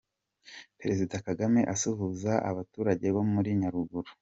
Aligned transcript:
Perezida 0.79 1.15
Kagame 1.27 1.61
asuhuza 1.73 2.33
abaturage 2.49 3.07
bo 3.15 3.23
muri 3.33 3.49
Nyaruguru. 3.61 4.09